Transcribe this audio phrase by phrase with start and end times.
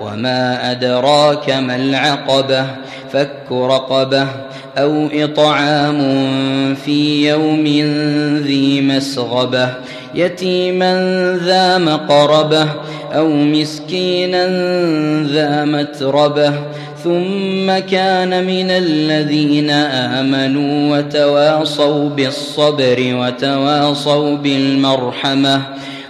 [0.00, 2.66] وما ادراك ما العقبه
[3.12, 4.26] فك رقبه
[4.78, 5.98] أو اطعام
[6.74, 7.64] في يوم
[8.46, 9.68] ذي مسغبه
[10.14, 10.94] يتيما
[11.44, 12.66] ذا مقربه
[13.14, 14.46] أو مسكينا
[15.22, 16.52] ذا متربه
[17.04, 25.62] ثم كان من الذين امنوا وتواصوا بالصبر وتواصوا بالمرحمه